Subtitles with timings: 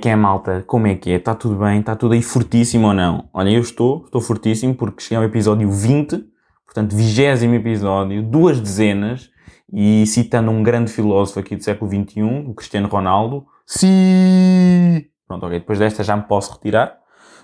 [0.00, 0.62] Que é, malta?
[0.64, 1.16] Como é que é?
[1.16, 1.80] Está tudo bem?
[1.80, 3.28] Está tudo aí fortíssimo ou não?
[3.32, 6.24] Olha, eu estou, estou fortíssimo porque cheguei ao episódio 20,
[6.64, 9.28] portanto, vigésimo episódio, duas dezenas,
[9.72, 13.44] e citando um grande filósofo aqui do século XXI, o Cristiano Ronaldo.
[13.66, 15.04] Sim!
[15.26, 16.96] Pronto, ok, depois desta já me posso retirar.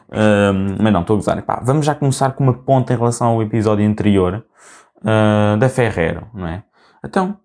[0.09, 1.37] Um, mas não, estou a gozar.
[1.39, 4.47] Epá, vamos já começar com uma ponta em relação ao episódio anterior
[4.99, 6.63] uh, da Ferrero, não é?
[7.05, 7.37] Então,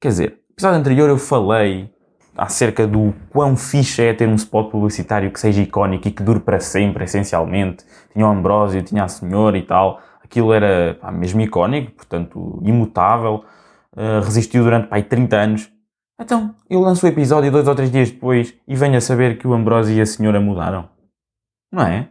[0.00, 1.92] quer dizer, no episódio anterior eu falei
[2.38, 6.38] acerca do quão fixe é ter um spot publicitário que seja icónico e que dure
[6.38, 7.84] para sempre, essencialmente.
[8.12, 10.00] Tinha o Ambrósio, tinha a Senhora e tal.
[10.22, 13.44] Aquilo era pá, mesmo icónico, portanto, imutável.
[13.92, 15.72] Uh, resistiu durante pá, 30 anos.
[16.20, 19.46] Então, eu lanço o episódio dois ou três dias depois e venho a saber que
[19.46, 20.88] o Ambrósio e a Senhora mudaram.
[21.72, 22.08] Não é?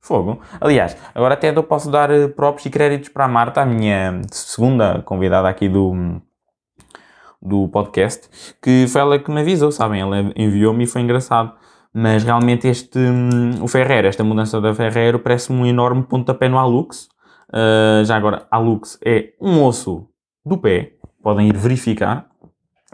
[0.00, 0.40] Fogo.
[0.60, 4.20] Aliás, agora até eu posso dar eh, props e créditos para a Marta, a minha
[4.30, 6.20] segunda convidada aqui do,
[7.44, 8.28] do podcast,
[8.62, 10.00] que foi ela que me avisou, sabem?
[10.00, 11.52] Ela enviou-me e foi engraçado.
[11.92, 16.58] Mas realmente este, hum, o Ferreiro, esta mudança da Ferreiro, parece-me um enorme pontapé no
[16.58, 17.08] Alux.
[17.50, 20.08] Uh, já agora, Alux é um osso
[20.44, 22.26] do pé, podem ir verificar.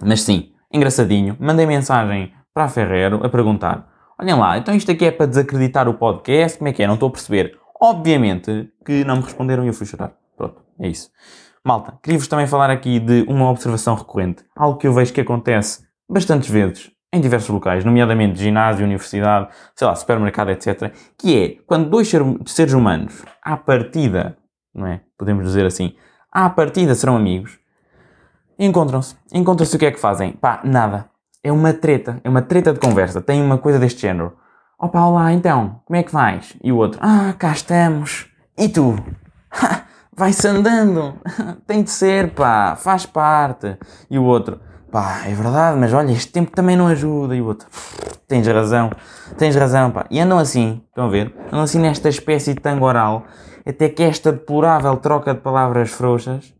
[0.02, 1.36] Mas sim, engraçadinho.
[1.40, 5.88] Mandei mensagem para a Ferreiro a perguntar: olhem lá, então isto aqui é para desacreditar
[5.88, 6.58] o podcast?
[6.58, 6.86] Como é que é?
[6.86, 7.58] Não estou a perceber.
[7.80, 10.12] Obviamente que não me responderam e eu fui chorar.
[10.36, 11.10] Pronto, é isso.
[11.64, 15.84] Malta, queria-vos também falar aqui de uma observação recorrente, algo que eu vejo que acontece
[16.08, 21.90] bastantes vezes em diversos locais, nomeadamente ginásio, universidade, sei lá, supermercado, etc., que é quando
[21.90, 22.10] dois
[22.46, 24.38] seres humanos, à partida,
[24.74, 25.00] não é?
[25.18, 25.94] Podemos dizer assim,
[26.32, 27.58] à partida serão amigos,
[28.58, 29.16] encontram-se.
[29.32, 30.32] Encontram-se o que é que fazem?
[30.32, 31.10] Pá, nada.
[31.42, 33.20] É uma treta, é uma treta de conversa.
[33.20, 34.36] Tem uma coisa deste género.
[34.78, 36.56] Opa, olá, então, como é que vais?
[36.62, 38.28] E o outro, ah, cá estamos.
[38.56, 38.96] E tu?
[40.20, 41.14] Vai-se andando.
[41.66, 43.78] Tem de ser, pá, faz parte.
[44.10, 44.60] E o outro,
[44.92, 47.34] pá, é verdade, mas olha, este tempo também não ajuda.
[47.34, 47.66] E o outro,
[48.28, 48.90] tens razão,
[49.38, 50.04] tens razão, pá.
[50.10, 51.34] E andam assim, estão a ver?
[51.46, 53.24] Andam assim nesta espécie de tango oral,
[53.66, 56.54] até que esta deplorável troca de palavras frouxas,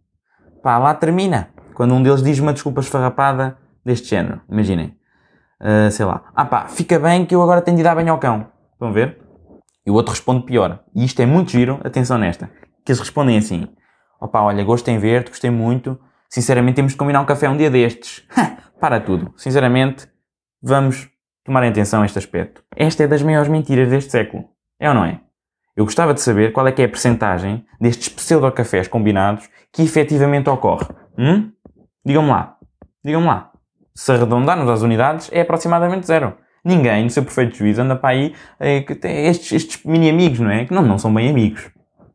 [0.62, 1.50] pá, lá termina.
[1.74, 4.96] Quando um deles diz uma desculpa esfarrapada deste género, imaginem.
[5.60, 8.18] Uh, sei lá, ah pá, fica bem que eu agora tenho de dar banho ao
[8.18, 8.46] cão.
[8.72, 9.18] Estão a ver?
[9.84, 10.80] E o outro responde pior.
[10.94, 12.48] E isto é muito giro, atenção nesta
[12.84, 13.68] que eles respondem assim:
[14.20, 15.98] opá, olha, gostei em ver-te, gostei muito,
[16.28, 18.26] sinceramente temos de combinar um café um dia destes.
[18.80, 19.32] Para tudo.
[19.36, 20.08] Sinceramente,
[20.62, 21.08] vamos
[21.44, 22.64] tomar em atenção este aspecto.
[22.74, 24.44] Esta é das maiores mentiras deste século.
[24.78, 25.20] É ou não é?
[25.76, 30.48] Eu gostava de saber qual é que é a percentagem destes pseudo-cafés combinados que efetivamente
[30.48, 30.86] ocorre.
[31.18, 31.52] Hum?
[32.04, 32.56] Digam-me lá.
[33.04, 33.50] Digam-me lá.
[33.94, 36.36] Se arredondarmos as unidades, é aproximadamente zero.
[36.64, 38.84] Ninguém, no seu perfeito juízo, anda para aí é,
[39.28, 40.64] estes, estes mini-amigos, não é?
[40.64, 41.70] Que não, não são bem amigos.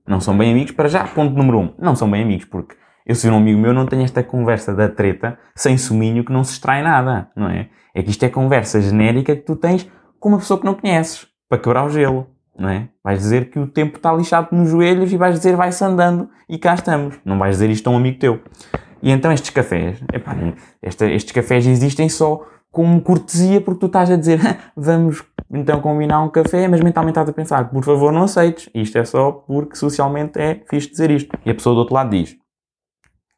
[0.08, 1.04] Não são bem amigos para já.
[1.06, 1.74] Ponto número um.
[1.80, 4.90] Não são bem amigos porque eu, se um amigo meu, não tenho esta conversa da
[4.90, 7.70] treta sem suminho que não se extrai nada, não é?
[7.94, 9.88] É que isto é conversa genérica que tu tens
[10.20, 12.28] com uma pessoa que não conheces para quebrar o gelo,
[12.58, 12.90] não é?
[13.04, 16.58] Vais dizer que o tempo está lixado nos joelhos e vais dizer vai-se andando e
[16.58, 17.20] cá estamos.
[17.24, 18.42] Não vais dizer isto a um amigo teu.
[19.04, 20.36] E então estes cafés, epá,
[20.82, 22.44] estes cafés existem só
[22.76, 24.38] como cortesia porque tu estás a dizer
[24.76, 28.70] vamos então combinar um café, mas mentalmente estás a pensar por favor não aceites.
[28.76, 31.40] Isto é só porque socialmente é fixe dizer isto.
[31.46, 32.36] E a pessoa do outro lado diz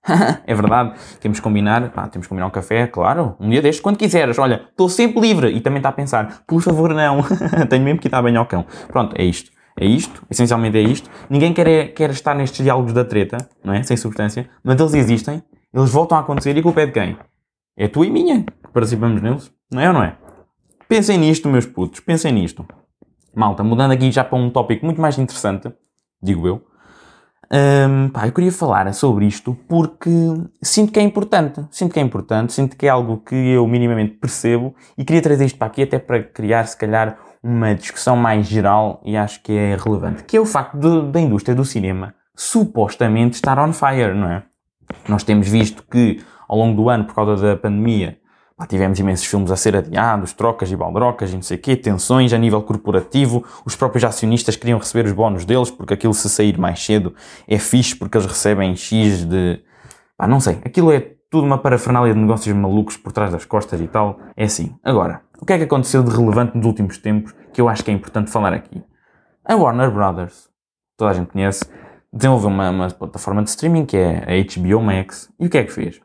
[0.47, 3.81] é verdade, temos que combinar, pá, temos que combinar um café, claro, um dia destes,
[3.81, 7.19] quando quiseres, olha, estou sempre livre, e também está a pensar, por favor não,
[7.69, 8.65] tenho mesmo que ir dar bem ao cão.
[8.87, 11.09] Pronto, é isto, é isto, essencialmente é isto.
[11.29, 15.43] Ninguém quer, quer estar nestes diálogos da treta, não é, sem substância, mas eles existem,
[15.73, 17.17] eles voltam a acontecer, e culpa é de quem?
[17.79, 18.43] É tua e minha,
[18.73, 20.17] participamos neles, não é ou não é?
[20.87, 22.65] Pensem nisto, meus putos, pensem nisto.
[23.35, 25.71] Malta, mudando aqui já para um tópico muito mais interessante,
[26.21, 26.65] digo eu.
[27.49, 30.09] Um, pá, eu queria falar sobre isto porque
[30.61, 31.65] sinto que é importante.
[31.71, 35.45] Sinto que é importante, sinto que é algo que eu minimamente percebo e queria trazer
[35.45, 39.53] isto para aqui até para criar, se calhar, uma discussão mais geral e acho que
[39.53, 40.23] é relevante.
[40.23, 44.43] Que é o facto de, da indústria do cinema supostamente estar on fire, não é?
[45.07, 48.19] Nós temos visto que ao longo do ano, por causa da pandemia,
[48.59, 51.75] Lá tivemos imensos filmes a ser adiados, trocas e baldrocas e não sei o quê,
[51.75, 53.45] tensões a nível corporativo.
[53.63, 57.13] Os próprios acionistas queriam receber os bónus deles, porque aquilo se sair mais cedo
[57.47, 59.61] é fixe, porque eles recebem X de...
[60.17, 60.59] Pá, não sei.
[60.65, 60.99] Aquilo é
[61.29, 64.19] tudo uma parafernália de negócios malucos por trás das costas e tal.
[64.35, 64.75] É assim.
[64.83, 67.91] Agora, o que é que aconteceu de relevante nos últimos tempos que eu acho que
[67.91, 68.81] é importante falar aqui?
[69.45, 70.49] A Warner Brothers,
[70.97, 71.63] toda a gente conhece,
[72.11, 75.29] desenvolveu uma, uma plataforma de streaming que é a HBO Max.
[75.39, 76.01] E o que é que fez?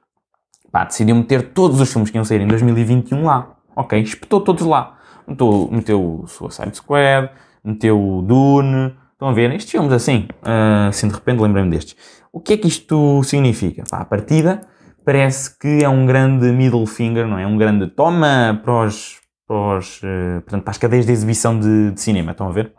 [0.73, 3.57] Pá, decidiu meter todos os filmes que iam sair em 2021 lá.
[3.77, 4.97] Ok, espetou todos lá.
[5.29, 7.31] Meteu, meteu Suicide Squad,
[7.63, 8.97] meteu Dune.
[9.13, 9.53] Estão a ver?
[9.53, 10.27] Estes filmes assim.
[10.43, 11.95] Uh, assim, de repente lembrei-me destes.
[12.33, 13.85] O que é que isto significa?
[13.89, 14.63] Pá, a partida
[15.05, 17.47] parece que é um grande middle finger, não é?
[17.47, 21.91] Um grande toma para os, para, os, uh, portanto, para as cadeias de exibição de,
[21.91, 22.33] de, cinema.
[22.33, 22.73] Estão a ver?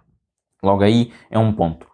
[0.64, 1.86] Logo aí é um ponto.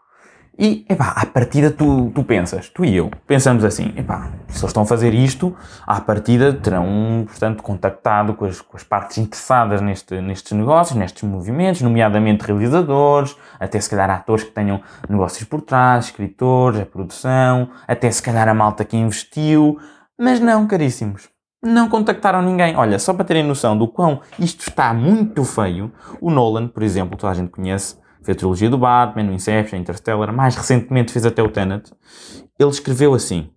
[0.61, 4.63] E, epá, à partida tu, tu pensas, tu e eu, pensamos assim, epá, se eles
[4.63, 5.56] estão a fazer isto,
[5.88, 11.23] à partida terão, portanto, contactado com as, com as partes interessadas neste, nestes negócios, nestes
[11.23, 17.69] movimentos, nomeadamente realizadores, até se calhar atores que tenham negócios por trás, escritores, a produção,
[17.88, 19.79] até se calhar a malta que investiu,
[20.19, 21.29] mas não, caríssimos.
[21.63, 22.75] Não contactaram ninguém.
[22.75, 25.89] Olha, só para terem noção do quão isto está muito feio,
[26.19, 29.80] o Nolan, por exemplo, toda a gente conhece, fez a trilogia do Batman, o Inception,
[29.80, 31.92] Interstellar, mais recentemente fez até o Tenet.
[32.57, 33.50] Ele escreveu assim,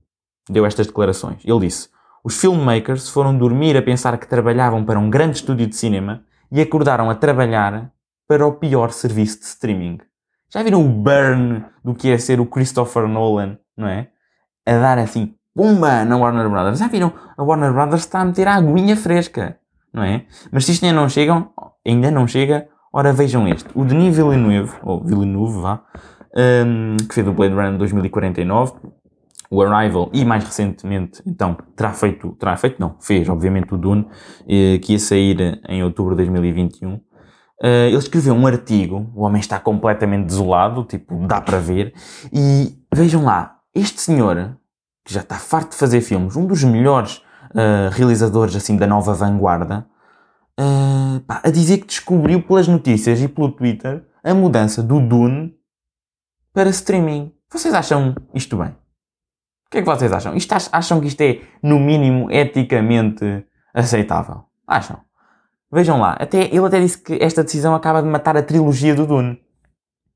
[0.48, 1.42] deu estas declarações.
[1.44, 1.88] Ele disse:
[2.24, 6.60] Os filmmakers foram dormir a pensar que trabalhavam para um grande estúdio de cinema e
[6.60, 7.92] acordaram a trabalhar
[8.28, 9.98] para o pior serviço de streaming.
[10.52, 14.08] Já viram o burn do que é ser o Christopher Nolan, não é?
[14.66, 16.78] A dar assim, pumba, na Warner Brothers.
[16.78, 17.12] Já viram?
[17.36, 19.58] A Warner Brothers está a meter a aguinha fresca,
[19.92, 20.26] não é?
[20.50, 21.46] Mas se isto ainda não chega,
[21.86, 23.68] ainda não chega, Ora, vejam este.
[23.74, 25.82] O Denis Villeneuve, ou Villeneuve, vá,
[26.66, 28.74] um, que fez o Blade Runner 2049,
[29.50, 34.06] o Arrival e mais recentemente, então, terá feito, terá feito, não, fez, obviamente, o Dune,
[34.48, 36.94] eh, que ia sair em outubro de 2021.
[36.94, 37.00] Uh,
[37.62, 41.92] eh, ele escreveu um artigo, o homem está completamente desolado, tipo, dá para ver,
[42.32, 44.56] e vejam lá, este senhor,
[45.04, 47.18] que já está farto de fazer filmes, um dos melhores
[47.50, 49.86] uh, realizadores, assim, da nova vanguarda,
[50.58, 55.54] uh, pá, a dizer que descobriu pelas notícias e pelo Twitter a mudança do Dune
[56.52, 57.32] para streaming.
[57.50, 58.68] Vocês acham isto bem?
[58.68, 60.34] O que é que vocês acham?
[60.34, 64.44] Isto, acham que isto é, no mínimo, eticamente aceitável?
[64.66, 65.00] Acham?
[65.70, 69.06] Vejam lá, até, ele até disse que esta decisão acaba de matar a trilogia do
[69.06, 69.40] Dune.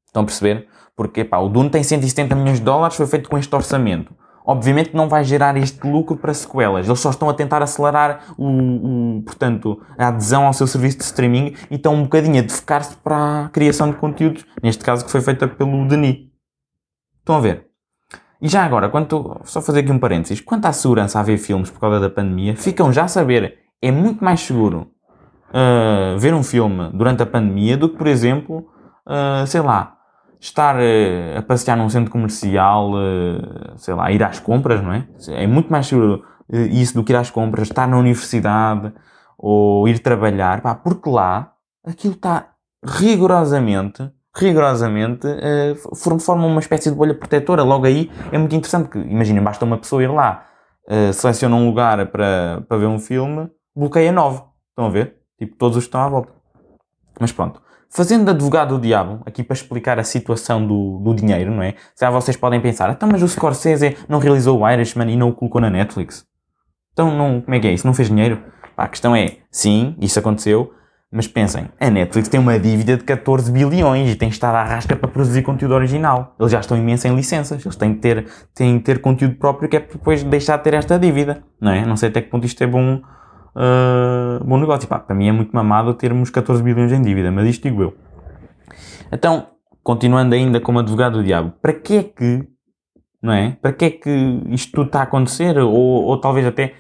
[0.06, 0.68] Estão a perceber?
[0.94, 4.14] Porque pá, o Dune tem 170 milhões de dólares, foi feito com este orçamento
[4.46, 6.86] obviamente não vai gerar este lucro para sequelas.
[6.86, 8.46] Eles só estão a tentar acelerar o,
[9.18, 12.96] o, portanto, a adesão ao seu serviço de streaming e estão um bocadinho a defecar-se
[12.96, 16.28] para a criação de conteúdos, neste caso que foi feita pelo Denis.
[17.18, 17.66] Estão a ver?
[18.40, 21.70] E já agora, quanto, só fazer aqui um parênteses, quanto à segurança a ver filmes
[21.70, 24.92] por causa da pandemia, ficam já a saber, é muito mais seguro
[25.48, 28.68] uh, ver um filme durante a pandemia do que, por exemplo,
[29.06, 29.95] uh, sei lá,
[30.40, 35.06] estar uh, a passear num centro comercial, uh, sei lá, ir às compras, não é?
[35.28, 38.92] É muito mais seguro uh, isso do que ir às compras, estar na universidade
[39.38, 41.52] ou ir trabalhar, pá, porque lá
[41.84, 42.50] aquilo está
[42.84, 45.26] rigorosamente, rigorosamente,
[46.20, 47.62] forma uma espécie de bolha protetora.
[47.62, 50.46] Logo aí é muito interessante, porque imaginem, basta uma pessoa ir lá,
[51.12, 54.42] seleciona um lugar para, para ver um filme, bloqueia nove.
[54.70, 55.16] Estão a ver?
[55.38, 56.32] Tipo, todos os que estão à volta.
[57.20, 57.60] Mas pronto.
[57.96, 61.76] Fazendo advogado do diabo, aqui para explicar a situação do, do dinheiro, não é?
[61.98, 65.32] Já vocês podem pensar, então mas o Scorsese não realizou o Irishman e não o
[65.32, 66.22] colocou na Netflix?
[66.92, 67.86] Então não, como é que é isso?
[67.86, 68.38] Não fez dinheiro?
[68.76, 70.74] Pá, a questão é, sim, isso aconteceu,
[71.10, 74.94] mas pensem, a Netflix tem uma dívida de 14 bilhões e tem estado à rasca
[74.94, 76.36] para produzir conteúdo original.
[76.38, 79.70] Eles já estão imensos em licenças, eles têm que ter, têm que ter conteúdo próprio
[79.70, 81.86] que é depois deixar de ter esta dívida, não é?
[81.86, 83.00] Não sei até que ponto isto é bom
[83.56, 84.86] uh, bom negócio.
[84.88, 87.96] Pá, para mim é muito mamado termos 14 bilhões em dívida, mas isto digo eu.
[89.10, 89.46] Então,
[89.82, 92.46] continuando ainda como advogado do diabo, para que é que,
[93.22, 93.56] não é?
[93.62, 94.10] Para que é que
[94.48, 95.58] isto tudo está a acontecer?
[95.58, 96.74] Ou, ou talvez até,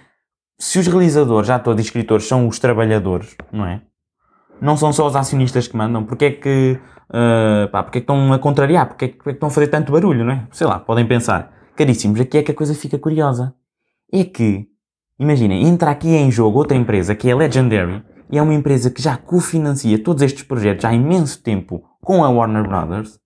[0.58, 3.82] se os realizadores, atores e escritores são os trabalhadores, não é?
[4.60, 6.78] Não são só os acionistas que mandam, porque é que,
[7.10, 8.88] uh, pá, porque é que estão a contrariar?
[8.88, 10.46] Porque é, que, porque é que estão a fazer tanto barulho, não é?
[10.50, 11.52] Sei lá, podem pensar.
[11.76, 13.54] Caríssimos, aqui é que a coisa fica curiosa.
[14.10, 14.66] É que
[15.18, 19.00] Imaginem, entra aqui em jogo outra empresa que é Legendary e é uma empresa que
[19.00, 23.18] já cofinancia todos estes projetos há imenso tempo com a Warner Brothers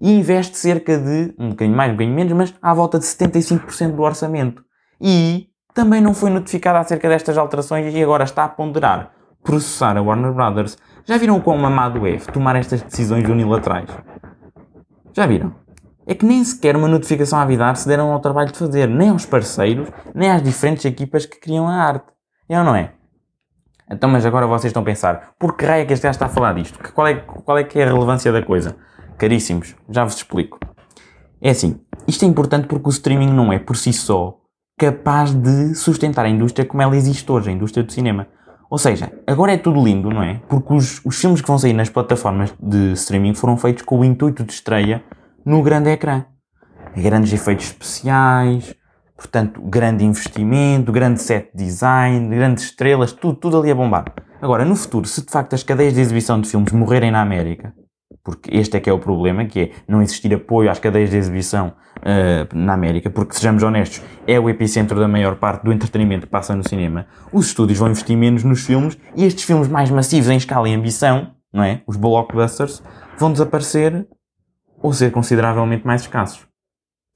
[0.00, 3.94] e investe cerca de, um bocadinho mais, um bocadinho menos, mas à volta de 75%
[3.94, 4.64] do orçamento.
[5.00, 10.02] E também não foi notificada acerca destas alterações e agora está a ponderar processar a
[10.02, 10.78] Warner Brothers.
[11.04, 13.90] Já viram quão mamado é tomar estas decisões unilaterais?
[15.12, 15.61] Já viram?
[16.06, 19.10] É que nem sequer uma notificação a avisar se deram ao trabalho de fazer, nem
[19.10, 22.06] aos parceiros, nem às diferentes equipas que criam a arte.
[22.48, 22.92] É ou não é?
[23.90, 26.26] Então, mas agora vocês estão a pensar, por que raio é que este gajo está
[26.26, 26.78] a falar disto?
[26.92, 28.76] Qual é, qual é que é a relevância da coisa?
[29.18, 30.58] Caríssimos, já vos explico.
[31.40, 34.38] É assim, isto é importante porque o streaming não é, por si só,
[34.78, 38.26] capaz de sustentar a indústria como ela existe hoje, a indústria do cinema.
[38.70, 40.40] Ou seja, agora é tudo lindo, não é?
[40.48, 44.04] Porque os, os filmes que vão sair nas plataformas de streaming foram feitos com o
[44.04, 45.04] intuito de estreia
[45.44, 46.24] no grande ecrã.
[46.96, 48.74] Grandes efeitos especiais,
[49.16, 54.12] portanto, grande investimento, grande set design, grandes estrelas, tudo, tudo ali a bombar.
[54.40, 57.72] Agora, no futuro, se de facto as cadeias de exibição de filmes morrerem na América,
[58.24, 61.16] porque este é que é o problema, que é não existir apoio às cadeias de
[61.16, 66.26] exibição uh, na América, porque sejamos honestos, é o epicentro da maior parte do entretenimento
[66.26, 67.06] que passa no cinema.
[67.32, 70.74] Os estúdios vão investir menos nos filmes e estes filmes mais massivos em escala e
[70.74, 71.82] ambição, não é?
[71.86, 72.82] Os blockbusters,
[73.18, 74.06] vão desaparecer
[74.82, 76.46] ou ser consideravelmente mais escassos.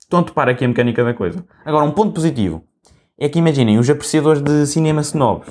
[0.01, 1.45] Estão a topar aqui a mecânica da coisa.
[1.65, 2.65] Agora, um ponto positivo
[3.19, 5.49] é que imaginem os apreciadores de cinema snobs,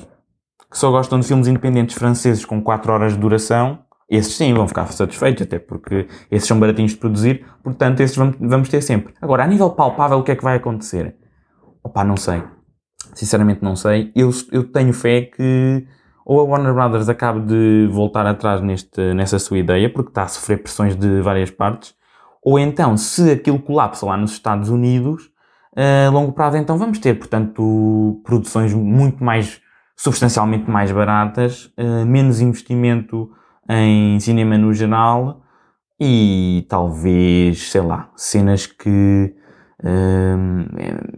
[0.70, 4.68] que só gostam de filmes independentes franceses com 4 horas de duração, esses sim vão
[4.68, 9.12] ficar satisfeitos, até porque esses são baratinhos de produzir, portanto, esses vamos ter sempre.
[9.20, 11.16] Agora, a nível palpável, o que é que vai acontecer?
[11.82, 12.42] Opa, não sei.
[13.14, 14.12] Sinceramente, não sei.
[14.14, 15.86] Eu, eu tenho fé que
[16.24, 20.28] ou a Warner Brothers acabe de voltar atrás neste, nessa sua ideia, porque está a
[20.28, 21.94] sofrer pressões de várias partes,
[22.46, 25.28] ou então, se aquilo colapsa lá nos Estados Unidos,
[25.76, 29.60] a longo prazo, então vamos ter, portanto, produções muito mais,
[29.96, 31.72] substancialmente mais baratas,
[32.06, 33.28] menos investimento
[33.68, 35.42] em cinema no geral
[35.98, 39.34] e talvez, sei lá, cenas que.
[39.84, 40.66] Um,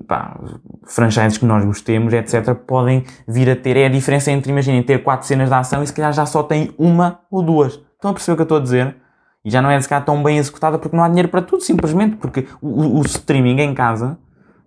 [0.08, 0.40] pá,
[0.86, 3.76] franchises que nós gostemos, etc., podem vir a ter.
[3.76, 6.42] É a diferença entre, imaginem, ter quatro cenas de ação e se calhar já só
[6.42, 7.74] tem uma ou duas.
[7.74, 8.96] Estão a perceber o que eu estou a dizer?
[9.44, 11.62] E já não é se calhar tão bem executada porque não há dinheiro para tudo,
[11.62, 14.18] simplesmente porque o, o streaming em casa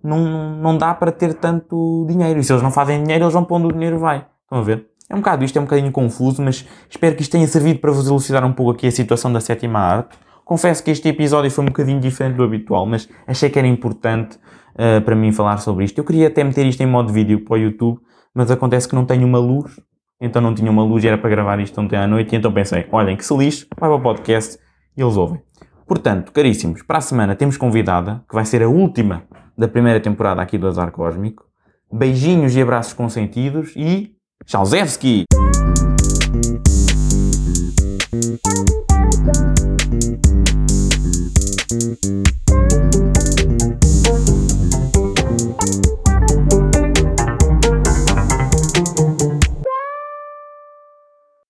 [0.04, 2.40] não, não dá para ter tanto dinheiro.
[2.40, 4.26] E se eles não fazem dinheiro, eles vão pondo o dinheiro vai.
[4.44, 4.88] Estão a ver?
[5.10, 7.92] É um bocado isto, é um bocadinho confuso, mas espero que isto tenha servido para
[7.92, 10.18] vos elucidar um pouco aqui a situação da sétima arte.
[10.46, 14.38] Confesso que este episódio foi um bocadinho diferente do habitual, mas achei que era importante
[14.76, 15.98] uh, para mim falar sobre isto.
[15.98, 18.00] Eu queria até meter isto em modo vídeo para o YouTube,
[18.34, 19.80] mas acontece que não tenho uma luz,
[20.22, 22.54] então não tinha uma luz e era para gravar isto ontem à noite, e então
[22.54, 24.60] pensei, olhem que se lixo, vai para o podcast
[24.96, 25.42] e eles ouvem.
[25.88, 29.24] Portanto, caríssimos, para a semana temos convidada, que vai ser a última
[29.58, 31.44] da primeira temporada aqui do Azar Cósmico.
[31.92, 34.16] Beijinhos e abraços consentidos e.
[34.46, 35.26] Tchauzewski!